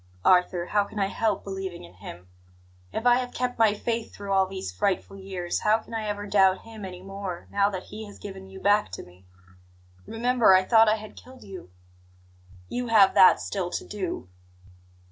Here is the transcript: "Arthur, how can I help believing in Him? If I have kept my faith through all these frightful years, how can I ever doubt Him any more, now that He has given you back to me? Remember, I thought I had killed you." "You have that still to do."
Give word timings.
"Arthur, 0.25 0.65
how 0.65 0.83
can 0.83 0.97
I 0.97 1.05
help 1.05 1.43
believing 1.43 1.83
in 1.83 1.93
Him? 1.93 2.27
If 2.91 3.05
I 3.05 3.17
have 3.17 3.31
kept 3.35 3.59
my 3.59 3.75
faith 3.75 4.11
through 4.15 4.31
all 4.31 4.47
these 4.47 4.71
frightful 4.73 5.15
years, 5.15 5.59
how 5.59 5.77
can 5.77 5.93
I 5.93 6.05
ever 6.07 6.25
doubt 6.25 6.63
Him 6.63 6.85
any 6.85 7.03
more, 7.03 7.47
now 7.51 7.69
that 7.69 7.83
He 7.83 8.07
has 8.07 8.17
given 8.17 8.47
you 8.47 8.59
back 8.59 8.89
to 8.93 9.03
me? 9.03 9.27
Remember, 10.07 10.55
I 10.55 10.63
thought 10.65 10.89
I 10.89 10.95
had 10.95 11.15
killed 11.15 11.43
you." 11.43 11.69
"You 12.67 12.87
have 12.87 13.13
that 13.13 13.39
still 13.39 13.69
to 13.69 13.85
do." 13.85 14.27